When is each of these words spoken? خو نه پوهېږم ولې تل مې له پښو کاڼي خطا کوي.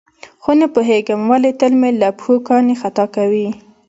خو 0.41 0.51
نه 0.59 0.67
پوهېږم 0.73 1.21
ولې 1.31 1.51
تل 1.59 1.73
مې 1.81 1.89
له 2.01 2.09
پښو 2.17 2.35
کاڼي 2.47 2.75
خطا 2.81 3.05
کوي. 3.15 3.47